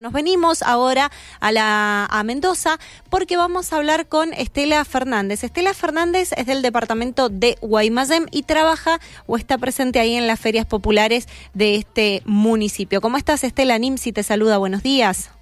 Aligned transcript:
Nos 0.00 0.12
venimos 0.12 0.62
ahora 0.62 1.10
a 1.40 1.50
la 1.50 2.06
a 2.06 2.22
Mendoza 2.22 2.78
porque 3.10 3.36
vamos 3.36 3.72
a 3.72 3.78
hablar 3.78 4.06
con 4.06 4.32
Estela 4.32 4.84
Fernández. 4.84 5.42
Estela 5.42 5.74
Fernández 5.74 6.30
es 6.36 6.46
del 6.46 6.62
departamento 6.62 7.28
de 7.28 7.58
Guaymallén 7.62 8.26
y 8.30 8.44
trabaja 8.44 9.00
o 9.26 9.36
está 9.36 9.58
presente 9.58 9.98
ahí 9.98 10.14
en 10.14 10.28
las 10.28 10.38
ferias 10.38 10.66
populares 10.66 11.26
de 11.52 11.74
este 11.74 12.22
municipio. 12.26 13.00
¿Cómo 13.00 13.16
estás, 13.16 13.42
Estela? 13.42 13.76
Nimsi 13.76 14.12
te 14.12 14.22
saluda. 14.22 14.58
Buenos 14.58 14.84
días. 14.84 15.32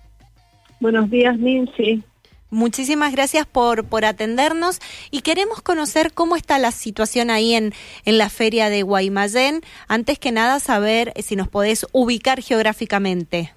Buenos 0.80 1.11
días, 1.11 1.38
Nimsi. 1.38 2.02
Muchísimas 2.48 3.12
gracias 3.12 3.45
por, 3.45 3.84
por 3.84 4.07
atendernos 4.07 4.80
y 5.11 5.20
queremos 5.20 5.61
conocer 5.61 6.14
cómo 6.14 6.34
está 6.34 6.59
la 6.59 6.73
situación 6.73 7.29
ahí 7.29 7.52
en, 7.52 7.75
en 8.07 8.16
la 8.16 8.30
feria 8.30 8.70
de 8.70 8.84
Guaymallén. 8.84 9.61
Antes 9.86 10.18
que 10.18 10.32
nada, 10.32 10.61
saber 10.61 11.12
si 11.23 11.36
nos 11.36 11.48
podés 11.48 11.86
ubicar 11.93 12.41
geográficamente. 12.41 13.52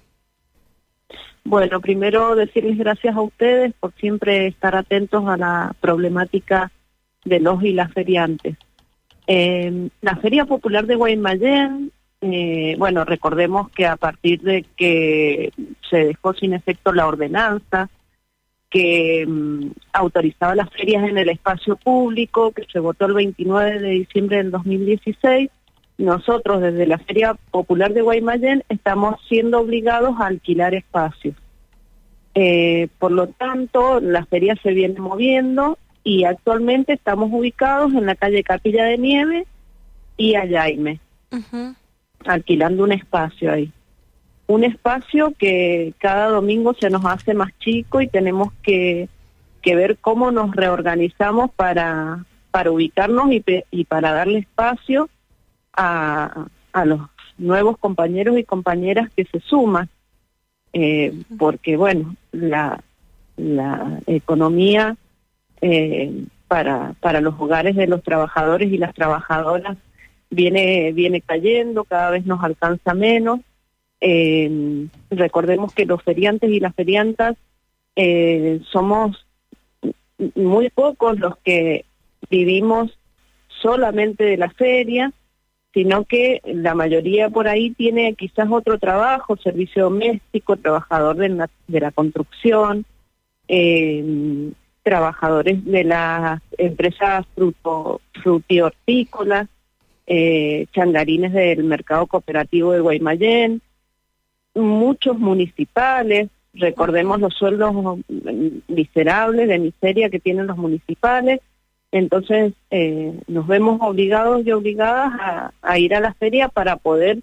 Bueno, 1.44 1.80
primero 1.80 2.34
decirles 2.36 2.78
gracias 2.78 3.16
a 3.16 3.22
ustedes 3.22 3.72
por 3.80 3.92
siempre 3.94 4.46
estar 4.46 4.76
atentos 4.76 5.26
a 5.26 5.36
la 5.36 5.74
problemática 5.80 6.70
de 7.24 7.40
los 7.40 7.62
y 7.62 7.72
las 7.72 7.92
feriantes. 7.92 8.56
Eh, 9.26 9.88
la 10.00 10.16
Feria 10.16 10.44
Popular 10.44 10.86
de 10.86 10.96
Guaymallén, 10.96 11.92
eh, 12.20 12.74
bueno, 12.78 13.04
recordemos 13.04 13.70
que 13.70 13.86
a 13.86 13.96
partir 13.96 14.40
de 14.42 14.64
que 14.76 15.52
se 15.88 16.06
dejó 16.06 16.34
sin 16.34 16.52
efecto 16.52 16.92
la 16.92 17.06
ordenanza 17.06 17.88
que 18.68 19.26
mm, 19.26 19.70
autorizaba 19.92 20.54
las 20.54 20.70
ferias 20.70 21.08
en 21.08 21.18
el 21.18 21.28
espacio 21.28 21.76
público, 21.76 22.52
que 22.52 22.64
se 22.72 22.78
votó 22.78 23.06
el 23.06 23.14
29 23.14 23.80
de 23.80 23.90
diciembre 23.90 24.36
del 24.38 24.50
2016, 24.50 25.50
nosotros 26.00 26.62
desde 26.62 26.86
la 26.86 26.98
Feria 26.98 27.34
Popular 27.50 27.92
de 27.92 28.02
Guaymallén 28.02 28.64
estamos 28.68 29.16
siendo 29.28 29.60
obligados 29.60 30.18
a 30.18 30.26
alquilar 30.26 30.74
espacios. 30.74 31.36
Eh, 32.34 32.88
por 32.98 33.12
lo 33.12 33.26
tanto, 33.28 34.00
la 34.00 34.24
feria 34.24 34.56
se 34.62 34.72
viene 34.72 34.98
moviendo 34.98 35.78
y 36.02 36.24
actualmente 36.24 36.94
estamos 36.94 37.30
ubicados 37.32 37.92
en 37.92 38.06
la 38.06 38.14
calle 38.14 38.42
Capilla 38.42 38.84
de 38.84 38.98
Nieve 38.98 39.46
y 40.16 40.36
Ayaime, 40.36 41.00
alquilando 42.24 42.84
un 42.84 42.92
espacio 42.92 43.52
ahí. 43.52 43.70
Un 44.46 44.64
espacio 44.64 45.34
que 45.38 45.92
cada 45.98 46.28
domingo 46.28 46.74
se 46.74 46.88
nos 46.88 47.04
hace 47.04 47.34
más 47.34 47.50
chico 47.58 48.00
y 48.00 48.08
tenemos 48.08 48.52
que, 48.62 49.08
que 49.60 49.76
ver 49.76 49.98
cómo 49.98 50.30
nos 50.30 50.54
reorganizamos 50.56 51.50
para, 51.52 52.24
para 52.50 52.70
ubicarnos 52.70 53.30
y, 53.32 53.44
y 53.70 53.84
para 53.84 54.12
darle 54.12 54.38
espacio 54.38 55.08
a, 55.72 56.46
a 56.72 56.84
los 56.84 57.00
nuevos 57.38 57.78
compañeros 57.78 58.38
y 58.38 58.44
compañeras 58.44 59.10
que 59.16 59.24
se 59.24 59.40
suman, 59.40 59.88
eh, 60.72 61.12
porque 61.38 61.76
bueno, 61.76 62.14
la, 62.32 62.82
la 63.36 64.00
economía 64.06 64.96
eh, 65.60 66.24
para, 66.48 66.94
para 67.00 67.20
los 67.20 67.34
hogares 67.38 67.76
de 67.76 67.86
los 67.86 68.02
trabajadores 68.02 68.72
y 68.72 68.78
las 68.78 68.94
trabajadoras 68.94 69.78
viene, 70.30 70.92
viene 70.92 71.20
cayendo, 71.20 71.84
cada 71.84 72.10
vez 72.10 72.26
nos 72.26 72.42
alcanza 72.44 72.94
menos. 72.94 73.40
Eh, 74.00 74.86
recordemos 75.10 75.74
que 75.74 75.86
los 75.86 76.02
feriantes 76.02 76.50
y 76.50 76.60
las 76.60 76.74
feriantas 76.74 77.36
somos 78.70 79.26
muy 80.34 80.70
pocos 80.70 81.18
los 81.18 81.36
que 81.38 81.84
vivimos 82.30 82.96
solamente 83.48 84.24
de 84.24 84.36
la 84.38 84.48
feria, 84.48 85.12
sino 85.72 86.04
que 86.04 86.40
la 86.44 86.74
mayoría 86.74 87.30
por 87.30 87.46
ahí 87.48 87.70
tiene 87.70 88.14
quizás 88.14 88.48
otro 88.50 88.78
trabajo, 88.78 89.36
servicio 89.36 89.84
doméstico, 89.84 90.56
trabajador 90.56 91.16
de 91.16 91.28
la, 91.28 91.50
de 91.68 91.80
la 91.80 91.92
construcción, 91.92 92.84
eh, 93.46 94.52
trabajadores 94.82 95.64
de 95.64 95.84
las 95.84 96.40
empresas 96.58 97.26
fruto, 97.34 98.00
frutihortícolas, 98.22 99.48
eh, 100.06 100.66
changarines 100.72 101.32
del 101.32 101.64
mercado 101.64 102.06
cooperativo 102.06 102.72
de 102.72 102.80
Guaymallén, 102.80 103.62
muchos 104.54 105.18
municipales, 105.18 106.28
recordemos 106.54 107.20
los 107.20 107.34
sueldos 107.34 107.72
miserables 108.66 109.48
de 109.48 109.58
miseria 109.58 110.10
que 110.10 110.18
tienen 110.18 110.48
los 110.48 110.56
municipales, 110.56 111.40
entonces 111.92 112.52
eh, 112.70 113.18
nos 113.26 113.46
vemos 113.46 113.80
obligados 113.82 114.46
y 114.46 114.52
obligadas 114.52 115.52
a, 115.62 115.78
ir 115.78 115.94
a 115.94 116.00
la 116.00 116.14
feria 116.14 116.48
para 116.48 116.76
poder 116.76 117.18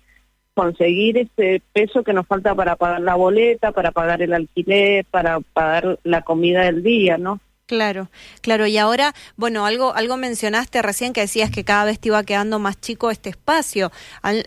conseguir 0.54 1.18
ese 1.18 1.62
peso 1.72 2.04
que 2.04 2.14
nos 2.14 2.28
falta 2.28 2.56
para 2.56 2.76
pagar 2.76 3.02
la 3.02 3.16
boleta, 3.16 3.72
para 3.72 3.92
pagar 3.92 4.22
el 4.22 4.34
alquiler, 4.34 5.06
para 5.06 5.40
pagar 5.40 6.00
la 6.04 6.24
comida 6.24 6.64
del 6.64 6.84
día, 6.84 7.18
¿no? 7.18 7.40
Claro, 7.68 8.08
claro. 8.40 8.66
Y 8.66 8.78
ahora, 8.78 9.14
bueno, 9.36 9.66
algo, 9.66 9.94
algo 9.94 10.16
mencionaste 10.16 10.82
recién 10.82 11.12
que 11.12 11.20
decías 11.20 11.52
que 11.52 11.66
cada 11.66 11.84
vez 11.84 12.00
te 12.00 12.08
iba 12.08 12.24
quedando 12.24 12.60
más 12.60 12.80
chico 12.80 13.12
este 13.12 13.30
espacio. 13.30 13.92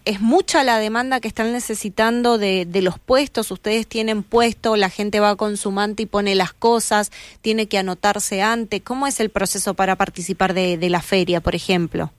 Es 0.06 0.22
mucha 0.22 0.64
la 0.64 0.78
demanda 0.78 1.20
que 1.20 1.28
están 1.28 1.52
necesitando 1.52 2.38
de, 2.38 2.64
de 2.64 2.80
los 2.80 2.98
puestos. 2.98 3.50
Ustedes 3.50 3.86
tienen 3.86 4.22
puesto, 4.22 4.74
la 4.74 4.88
gente 4.88 5.20
va 5.20 5.36
con 5.36 5.58
su 5.58 5.70
manta 5.70 6.00
y 6.00 6.06
pone 6.06 6.34
las 6.34 6.54
cosas, 6.54 7.12
tiene 7.42 7.66
que 7.66 7.76
anotarse 7.76 8.40
antes. 8.40 8.80
¿Cómo 8.80 9.06
es 9.06 9.20
el 9.20 9.28
proceso 9.28 9.74
para 9.74 9.96
participar 9.96 10.54
de, 10.54 10.78
de 10.78 10.88
la 10.88 11.02
feria, 11.02 11.42
por 11.42 11.54
ejemplo? 11.54 12.10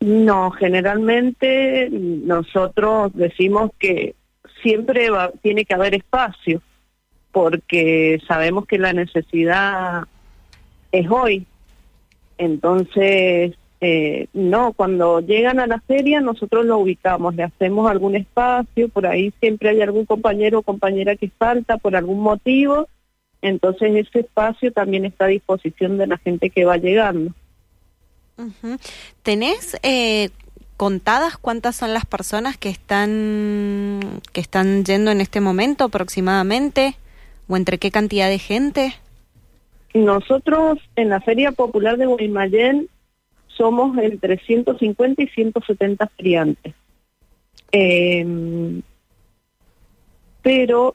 No, 0.00 0.50
generalmente 0.50 1.88
nosotros 1.90 3.10
decimos 3.14 3.70
que 3.78 4.14
siempre 4.62 5.08
va, 5.08 5.30
tiene 5.40 5.64
que 5.64 5.72
haber 5.72 5.94
espacio 5.94 6.60
porque 7.32 8.20
sabemos 8.26 8.66
que 8.66 8.78
la 8.78 8.92
necesidad 8.92 10.04
es 10.92 11.10
hoy. 11.10 11.46
Entonces, 12.38 13.54
eh, 13.82 14.26
no, 14.34 14.72
cuando 14.74 15.20
llegan 15.20 15.58
a 15.58 15.66
la 15.66 15.80
feria 15.80 16.20
nosotros 16.20 16.66
lo 16.66 16.78
ubicamos, 16.78 17.34
le 17.34 17.44
hacemos 17.44 17.90
algún 17.90 18.14
espacio, 18.14 18.90
por 18.90 19.06
ahí 19.06 19.32
siempre 19.40 19.70
hay 19.70 19.80
algún 19.80 20.04
compañero 20.04 20.58
o 20.58 20.62
compañera 20.62 21.16
que 21.16 21.30
falta 21.30 21.78
por 21.78 21.96
algún 21.96 22.20
motivo, 22.20 22.88
entonces 23.40 24.06
ese 24.06 24.20
espacio 24.20 24.70
también 24.70 25.06
está 25.06 25.24
a 25.24 25.28
disposición 25.28 25.96
de 25.96 26.06
la 26.06 26.18
gente 26.18 26.50
que 26.50 26.66
va 26.66 26.76
llegando. 26.76 27.32
¿Tenés 29.22 29.78
eh, 29.82 30.28
contadas 30.76 31.38
cuántas 31.38 31.76
son 31.76 31.94
las 31.94 32.04
personas 32.04 32.58
que 32.58 32.68
están 32.68 34.20
que 34.32 34.40
están 34.40 34.84
yendo 34.84 35.10
en 35.10 35.20
este 35.22 35.40
momento 35.40 35.84
aproximadamente? 35.84 36.96
O 37.50 37.56
entre 37.56 37.78
qué 37.78 37.90
cantidad 37.90 38.28
de 38.28 38.38
gente? 38.38 38.94
Nosotros 39.92 40.78
en 40.94 41.08
la 41.08 41.20
Feria 41.20 41.50
Popular 41.50 41.96
de 41.96 42.06
Guaymallén 42.06 42.88
somos 43.48 43.98
entre 43.98 44.38
150 44.38 45.22
y 45.22 45.26
170 45.26 46.06
feriantes. 46.16 46.74
Eh, 47.72 48.80
pero 50.42 50.94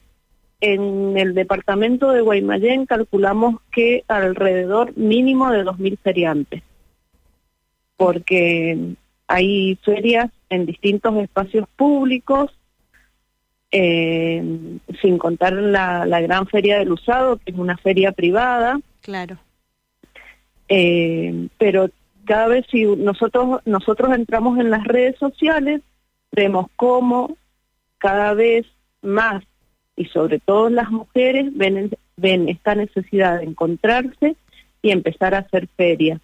en 0.60 1.16
el 1.16 1.34
departamento 1.34 2.10
de 2.12 2.22
Guaymallén 2.22 2.86
calculamos 2.86 3.60
que 3.70 4.04
alrededor 4.08 4.96
mínimo 4.96 5.50
de 5.50 5.64
2.000 5.64 5.98
feriantes, 5.98 6.62
porque 7.96 8.94
hay 9.26 9.78
ferias 9.84 10.30
en 10.48 10.66
distintos 10.66 11.14
espacios 11.16 11.68
públicos 11.76 12.50
eh, 13.70 14.42
sin 15.02 15.18
contar 15.18 15.52
la, 15.52 16.06
la, 16.06 16.20
gran 16.20 16.46
feria 16.46 16.78
del 16.78 16.92
usado, 16.92 17.36
que 17.38 17.50
es 17.52 17.58
una 17.58 17.76
feria 17.76 18.12
privada. 18.12 18.80
Claro. 19.02 19.38
Eh, 20.68 21.48
pero 21.58 21.90
cada 22.24 22.48
vez 22.48 22.66
si 22.70 22.84
nosotros 22.84 23.60
nosotros 23.64 24.12
entramos 24.14 24.58
en 24.58 24.70
las 24.70 24.84
redes 24.84 25.16
sociales, 25.18 25.80
vemos 26.32 26.66
cómo 26.76 27.36
cada 27.98 28.34
vez 28.34 28.66
más 29.02 29.44
y 29.96 30.06
sobre 30.06 30.38
todo 30.38 30.68
las 30.68 30.90
mujeres 30.90 31.56
ven, 31.56 31.90
ven 32.16 32.48
esta 32.48 32.74
necesidad 32.74 33.38
de 33.38 33.44
encontrarse 33.44 34.36
y 34.82 34.90
empezar 34.90 35.34
a 35.34 35.38
hacer 35.38 35.68
ferias 35.76 36.20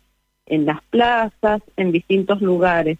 en 0.47 0.67
las 0.67 0.83
plazas, 0.91 1.63
en 1.77 1.93
distintos 1.93 2.43
lugares. 2.43 2.99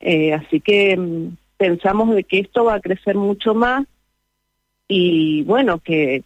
Eh, 0.00 0.34
así 0.34 0.60
que 0.60 0.96
mm, 0.96 1.36
pensamos 1.62 2.12
de 2.12 2.24
que 2.24 2.40
esto 2.40 2.64
va 2.64 2.74
a 2.74 2.80
crecer 2.80 3.14
mucho 3.14 3.54
más 3.54 3.86
y 4.88 5.44
bueno, 5.44 5.78
que, 5.78 6.24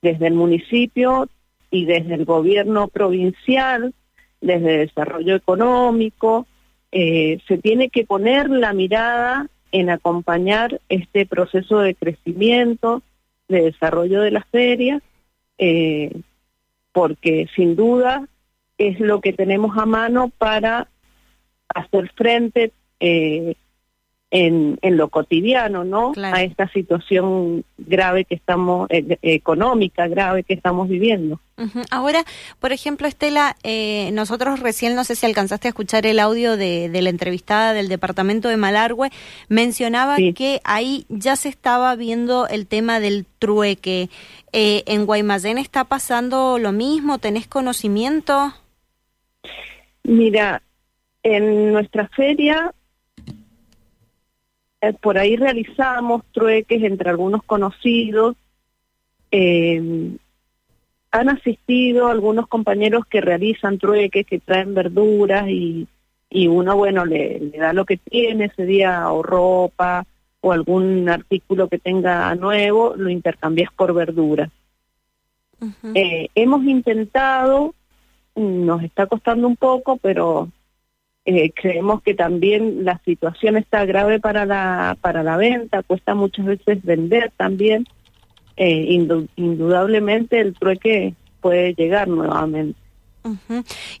desde 0.00 0.26
el 0.28 0.34
municipio 0.34 1.28
y 1.72 1.84
desde 1.84 2.14
el 2.14 2.24
gobierno 2.24 2.86
provincial, 2.86 3.92
desde 4.40 4.78
desarrollo 4.78 5.34
económico, 5.34 6.46
eh, 6.92 7.40
se 7.48 7.58
tiene 7.58 7.88
que 7.88 8.06
poner 8.06 8.50
la 8.50 8.72
mirada 8.72 9.48
en 9.72 9.90
acompañar 9.90 10.80
este 10.88 11.26
proceso 11.26 11.80
de 11.80 11.96
crecimiento, 11.96 13.02
de 13.48 13.62
desarrollo 13.62 14.20
de 14.20 14.30
las 14.30 14.46
ferias, 14.46 15.02
eh, 15.58 16.12
porque 16.92 17.48
sin 17.56 17.74
duda 17.74 18.28
es 18.78 19.00
lo 19.00 19.20
que 19.20 19.32
tenemos 19.32 19.76
a 19.76 19.86
mano 19.86 20.30
para 20.38 20.86
hacer 21.74 22.12
frente 22.14 22.70
eh, 23.00 23.56
en, 24.34 24.78
en 24.80 24.96
lo 24.96 25.08
cotidiano, 25.10 25.84
¿no? 25.84 26.12
Claro. 26.12 26.34
A 26.34 26.42
esta 26.42 26.66
situación 26.70 27.64
grave 27.76 28.24
que 28.24 28.34
estamos, 28.34 28.88
eh, 28.88 29.18
económica 29.20 30.08
grave 30.08 30.42
que 30.42 30.54
estamos 30.54 30.88
viviendo. 30.88 31.38
Ujú. 31.58 31.82
Ahora, 31.90 32.24
por 32.58 32.72
ejemplo, 32.72 33.06
Estela, 33.06 33.56
eh, 33.62 34.08
nosotros 34.14 34.60
recién, 34.60 34.94
no 34.94 35.04
sé 35.04 35.16
si 35.16 35.26
alcanzaste 35.26 35.68
a 35.68 35.70
escuchar 35.70 36.06
el 36.06 36.18
audio 36.18 36.56
de, 36.56 36.88
de 36.88 37.02
la 37.02 37.10
entrevistada 37.10 37.74
del 37.74 37.88
departamento 37.88 38.48
de 38.48 38.56
Malargüe, 38.56 39.10
mencionaba 39.48 40.16
Sí. 40.16 40.32
que 40.32 40.60
ahí 40.64 41.04
ya 41.10 41.36
se 41.36 41.50
estaba 41.50 41.94
viendo 41.94 42.48
el 42.48 42.66
tema 42.66 43.00
del 43.00 43.26
trueque. 43.38 44.08
Eh, 44.54 44.82
¿En 44.86 45.04
Guaymallén 45.04 45.58
está 45.58 45.84
pasando 45.84 46.58
lo 46.58 46.72
mismo? 46.72 47.18
¿Tenés 47.18 47.46
conocimiento? 47.46 48.54
Mira, 50.04 50.62
en 51.22 51.72
nuestra 51.72 52.08
feria 52.08 52.72
eh, 54.82 54.92
por 54.92 55.16
ahí 55.16 55.36
realizamos 55.36 56.22
trueques 56.32 56.82
entre 56.82 57.08
algunos 57.08 57.42
conocidos. 57.44 58.36
Eh, 59.30 60.10
han 61.12 61.28
asistido 61.28 62.08
algunos 62.08 62.48
compañeros 62.48 63.06
que 63.06 63.20
realizan 63.20 63.78
trueques, 63.78 64.26
que 64.26 64.40
traen 64.40 64.74
verduras 64.74 65.48
y, 65.48 65.86
y 66.28 66.48
uno, 66.48 66.76
bueno, 66.76 67.04
le, 67.04 67.38
le 67.38 67.58
da 67.58 67.72
lo 67.72 67.84
que 67.84 67.96
tiene 67.96 68.46
ese 68.46 68.66
día 68.66 69.10
o 69.12 69.22
ropa 69.22 70.04
o 70.40 70.52
algún 70.52 71.08
artículo 71.08 71.68
que 71.68 71.78
tenga 71.78 72.34
nuevo, 72.34 72.94
lo 72.96 73.08
intercambias 73.08 73.72
por 73.72 73.94
verduras. 73.94 74.50
Eh, 75.94 76.28
hemos 76.34 76.64
intentado, 76.64 77.72
nos 78.34 78.82
está 78.82 79.06
costando 79.06 79.46
un 79.46 79.54
poco, 79.56 79.98
pero 79.98 80.48
eh, 81.24 81.52
creemos 81.52 82.02
que 82.02 82.14
también 82.14 82.84
la 82.84 83.00
situación 83.04 83.56
está 83.56 83.84
grave 83.84 84.18
para 84.20 84.44
la 84.46 84.96
para 85.00 85.22
la 85.22 85.36
venta, 85.36 85.82
cuesta 85.82 86.14
muchas 86.14 86.46
veces 86.46 86.82
vender 86.82 87.32
también. 87.36 87.86
Eh, 88.56 88.86
indu- 88.90 89.28
indudablemente 89.36 90.38
el 90.40 90.54
trueque 90.54 91.14
puede 91.40 91.74
llegar 91.74 92.06
nuevamente. 92.08 92.78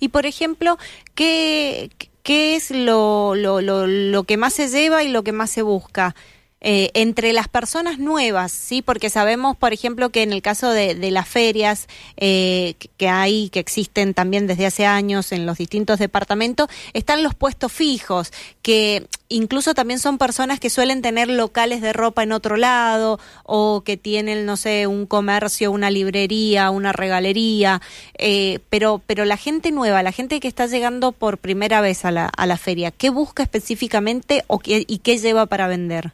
Y 0.00 0.08
por 0.08 0.26
ejemplo, 0.26 0.76
¿qué, 1.14 1.90
qué 2.22 2.56
es 2.56 2.70
lo, 2.70 3.34
lo, 3.34 3.60
lo, 3.60 3.86
lo 3.86 4.24
que 4.24 4.36
más 4.36 4.52
se 4.52 4.68
lleva 4.68 5.04
y 5.04 5.08
lo 5.10 5.22
que 5.22 5.32
más 5.32 5.50
se 5.50 5.62
busca? 5.62 6.14
Eh, 6.64 6.90
entre 6.94 7.32
las 7.32 7.48
personas 7.48 7.98
nuevas, 7.98 8.52
sí, 8.52 8.82
porque 8.82 9.10
sabemos, 9.10 9.56
por 9.56 9.72
ejemplo, 9.72 10.10
que 10.10 10.22
en 10.22 10.32
el 10.32 10.42
caso 10.42 10.70
de, 10.70 10.94
las 11.10 11.28
ferias 11.28 11.88
eh, 12.16 12.74
que- 12.78 12.88
que 12.96 13.08
hay, 13.08 13.48
que 13.48 13.58
existen 13.58 14.14
también 14.14 14.46
desde 14.46 14.66
hace 14.66 14.86
años 14.86 15.32
en 15.32 15.44
los 15.44 15.58
distintos 15.58 15.98
departamentos, 15.98 16.68
están 16.92 17.24
los 17.24 17.34
puestos 17.34 17.72
fijos, 17.72 18.32
que 18.62 19.08
incluso 19.28 19.74
también 19.74 19.98
son 19.98 20.18
personas 20.18 20.60
que 20.60 20.70
suelen 20.70 21.02
tener 21.02 21.28
locales 21.28 21.80
de 21.80 21.92
ropa 21.92 22.22
en 22.22 22.30
otro 22.30 22.56
lado 22.56 23.18
o 23.42 23.82
que 23.84 23.96
tienen, 23.96 24.46
no 24.46 24.56
sé, 24.56 24.86
un 24.86 25.06
comercio, 25.06 25.72
una 25.72 25.90
librería, 25.90 26.70
una 26.70 26.92
regalería, 26.92 27.82
eh, 28.18 28.60
pero, 28.70 29.02
pero 29.04 29.24
la 29.24 29.36
gente 29.36 29.72
nueva, 29.72 30.04
la 30.04 30.12
gente 30.12 30.38
que 30.38 30.46
está 30.46 30.66
llegando 30.68 31.10
por 31.10 31.38
primera 31.38 31.80
vez 31.80 32.04
a 32.04 32.12
la, 32.12 32.26
a 32.26 32.46
la 32.46 32.56
feria, 32.56 32.92
¿qué 32.92 33.10
busca 33.10 33.42
específicamente 33.42 34.44
o 34.46 34.60
qué, 34.60 34.84
y 34.86 34.98
qué 34.98 35.18
lleva 35.18 35.46
para 35.46 35.66
vender? 35.66 36.12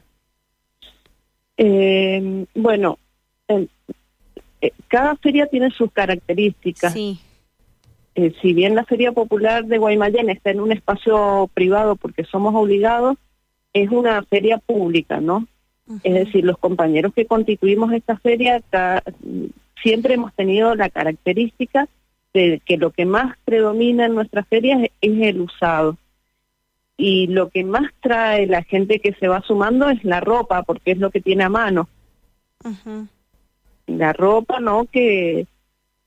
Eh, 1.61 2.45
bueno, 2.55 2.97
eh, 3.49 3.67
cada 4.87 5.15
feria 5.17 5.47
tiene 5.47 5.69
sus 5.71 5.91
características. 5.91 6.93
Sí, 6.93 7.19
Eh, 8.15 8.33
si 8.41 8.53
bien 8.53 8.75
la 8.75 8.83
Feria 8.85 9.11
Popular 9.11 9.65
de 9.65 9.77
Guaymallén 9.77 10.29
está 10.29 10.51
en 10.51 10.59
un 10.61 10.71
espacio 10.71 11.49
privado 11.53 11.95
porque 11.95 12.23
somos 12.25 12.53
obligados, 12.55 13.17
es 13.71 13.89
una 13.91 14.23
feria 14.23 14.57
pública, 14.57 15.21
¿no? 15.21 15.47
Es 16.03 16.13
decir, 16.13 16.43
los 16.43 16.57
compañeros 16.57 17.13
que 17.13 17.25
constituimos 17.25 17.93
esta 17.93 18.17
feria 18.17 18.61
ca- 18.69 19.03
siempre 19.81 20.13
hemos 20.15 20.33
tenido 20.33 20.75
la 20.75 20.89
característica 20.89 21.87
de 22.33 22.61
que 22.65 22.77
lo 22.77 22.91
que 22.91 23.05
más 23.05 23.37
predomina 23.45 24.05
en 24.05 24.15
nuestras 24.15 24.47
ferias 24.47 24.81
es, 24.83 24.91
es 25.01 25.21
el 25.27 25.41
usado. 25.41 25.97
Y 27.01 27.27
lo 27.27 27.49
que 27.49 27.63
más 27.63 27.89
trae 28.01 28.45
la 28.45 28.61
gente 28.61 28.99
que 28.99 29.13
se 29.13 29.29
va 29.29 29.41
sumando 29.41 29.89
es 29.89 30.03
la 30.03 30.19
ropa, 30.19 30.63
porque 30.63 30.91
es 30.91 30.97
lo 30.97 31.11
que 31.11 31.21
tiene 31.21 31.45
a 31.45 31.49
mano. 31.49 31.87
La 33.87 34.11
ropa, 34.11 34.59
¿no? 34.59 34.83
Que, 34.83 35.47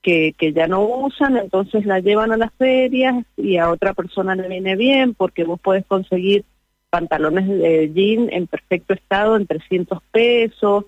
que, 0.03 0.35
que 0.37 0.53
ya 0.53 0.67
no 0.67 0.83
usan, 0.83 1.39
entonces 1.39 1.87
la 1.87 2.01
llevan 2.01 2.31
a 2.31 2.37
las 2.37 2.53
ferias 2.55 3.25
y 3.39 3.57
a 3.57 3.71
otra 3.71 3.95
persona 3.95 4.35
le 4.35 4.49
viene 4.49 4.77
bien 4.77 5.15
porque 5.15 5.45
vos 5.45 5.59
podés 5.59 5.87
conseguir 5.87 6.45
pantalones 6.91 7.49
de 7.49 7.91
jean 7.95 8.29
en 8.31 8.47
perfecto 8.47 8.93
estado 8.93 9.37
en 9.37 9.47
300 9.47 9.99
pesos, 10.13 10.85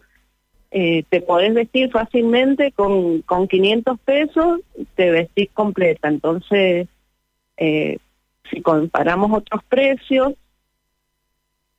eh, 0.71 1.05
te 1.09 1.23
podés 1.23 1.55
vestir 1.55 1.91
fácilmente 1.91 2.73
con, 2.73 3.23
con 3.23 3.49
500 3.49 3.99
pesos, 4.01 4.61
te 4.97 5.11
vestís 5.11 5.49
completa. 5.55 6.09
Entonces, 6.09 6.89
eh, 7.57 7.97
si 8.51 8.61
comparamos 8.63 9.33
otros 9.33 9.63
precios, 9.65 10.35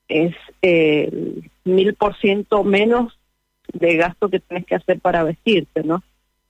es 0.07 0.35
eh, 0.61 1.41
mil 1.63 1.93
por 1.95 2.17
ciento 2.17 2.63
menos 2.63 3.17
de 3.73 3.95
gasto 3.97 4.29
que 4.29 4.39
tienes 4.39 4.65
que 4.65 4.75
hacer 4.75 4.99
para 4.99 5.23
vestirte, 5.23 5.83
¿no? 5.83 6.03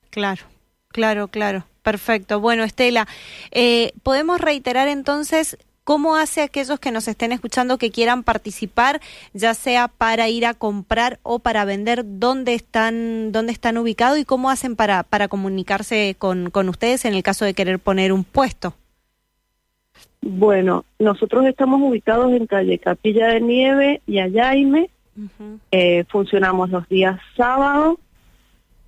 Claro, 0.10 0.44
claro, 0.90 1.28
claro. 1.28 1.66
Perfecto. 1.82 2.40
Bueno, 2.40 2.64
Estela, 2.64 3.08
eh, 3.52 3.94
podemos 4.02 4.42
reiterar 4.42 4.88
entonces 4.88 5.58
cómo 5.84 6.16
hace 6.16 6.42
aquellos 6.42 6.80
que 6.80 6.92
nos 6.92 7.08
estén 7.08 7.32
escuchando 7.32 7.78
que 7.78 7.92
quieran 7.92 8.24
participar, 8.24 9.00
ya 9.34 9.54
sea 9.54 9.88
para 9.88 10.28
ir 10.28 10.48
a 10.48 10.56
comprar 10.56 11.20
o 11.22 11.40
para 11.40 11.64
vender, 11.64 12.04
dónde 12.04 12.56
están, 12.56 13.32
dónde 13.32 13.54
están 13.54 13.78
ubicados 13.78 14.18
y 14.18 14.26
cómo 14.26 14.50
hacen 14.50 14.76
para, 14.76 15.04
para 15.04 15.28
comunicarse 15.28 16.16
con, 16.18 16.50
con 16.50 16.70
ustedes 16.70 17.06
en 17.06 17.14
el 17.14 17.22
caso 17.22 17.46
de 17.46 17.54
querer 17.54 17.78
poner 17.78 18.12
un 18.12 18.24
puesto. 18.24 18.74
Bueno, 20.28 20.86
nosotros 20.98 21.46
estamos 21.46 21.80
ubicados 21.82 22.34
en 22.34 22.48
calle 22.48 22.80
Capilla 22.80 23.28
de 23.28 23.42
Nieve 23.42 24.02
y 24.08 24.18
Ayaime. 24.18 24.90
Eh, 25.72 26.04
funcionamos 26.10 26.72
los 26.72 26.90
días 26.90 27.20
sábados 27.38 28.00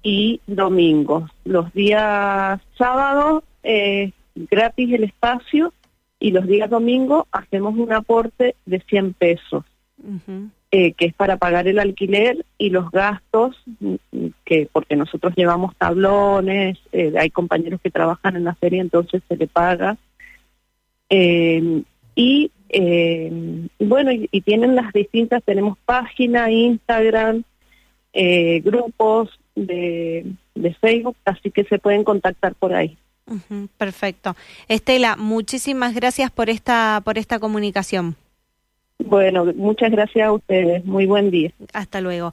y 0.01 0.41
domingos. 0.47 1.29
Los 1.45 1.71
días 1.73 2.59
sábados 2.75 3.43
eh, 3.61 4.13
gratis 4.35 4.91
el 4.93 5.03
espacio 5.03 5.73
y 6.19 6.31
los 6.31 6.47
días 6.47 6.71
domingos 6.71 7.25
hacemos 7.31 7.77
un 7.77 7.93
aporte 7.93 8.55
de 8.65 8.79
100 8.79 9.13
pesos, 9.13 9.63
eh, 10.71 10.93
que 10.93 11.05
es 11.05 11.13
para 11.13 11.37
pagar 11.37 11.67
el 11.67 11.77
alquiler 11.77 12.45
y 12.57 12.71
los 12.71 12.89
gastos, 12.89 13.61
mm, 13.79 13.95
mm, 14.11 14.27
que 14.43 14.67
porque 14.71 14.95
nosotros 14.95 15.33
llevamos 15.35 15.75
tablones, 15.75 16.79
eh, 16.91 17.13
hay 17.15 17.29
compañeros 17.29 17.79
que 17.79 17.91
trabajan 17.91 18.35
en 18.35 18.45
la 18.45 18.55
feria, 18.55 18.81
entonces 18.81 19.21
se 19.27 19.37
le 19.37 19.45
paga. 19.45 19.97
Eh, 21.09 21.83
y 22.15 22.51
eh, 22.69 23.67
bueno, 23.79 24.11
y, 24.11 24.27
y 24.31 24.41
tienen 24.41 24.75
las 24.75 24.91
distintas, 24.93 25.43
tenemos 25.43 25.77
página, 25.85 26.51
Instagram, 26.51 27.43
eh, 28.13 28.61
grupos 28.63 29.29
de, 29.55 30.25
de 30.55 30.73
Facebook, 30.75 31.15
así 31.25 31.51
que 31.51 31.63
se 31.65 31.79
pueden 31.79 32.03
contactar 32.03 32.55
por 32.55 32.73
ahí. 32.73 32.97
Perfecto. 33.77 34.35
Estela, 34.67 35.17
muchísimas 35.17 35.93
gracias 35.93 36.31
por 36.31 36.49
esta, 36.49 37.01
por 37.03 37.17
esta 37.17 37.39
comunicación. 37.39 38.15
Bueno, 38.99 39.45
muchas 39.55 39.91
gracias 39.91 40.27
a 40.27 40.31
ustedes, 40.31 40.83
muy 40.85 41.05
buen 41.05 41.29
día. 41.29 41.51
Hasta 41.73 42.01
luego. 42.01 42.25